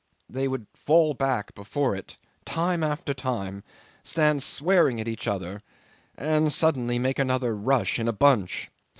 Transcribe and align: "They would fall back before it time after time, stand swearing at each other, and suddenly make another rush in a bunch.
"They 0.27 0.47
would 0.47 0.65
fall 0.73 1.13
back 1.13 1.53
before 1.53 1.95
it 1.95 2.17
time 2.43 2.83
after 2.83 3.13
time, 3.13 3.61
stand 4.03 4.41
swearing 4.41 4.99
at 4.99 5.07
each 5.07 5.27
other, 5.27 5.61
and 6.17 6.51
suddenly 6.51 6.97
make 6.97 7.19
another 7.19 7.55
rush 7.55 7.99
in 7.99 8.07
a 8.07 8.11
bunch. 8.13 8.71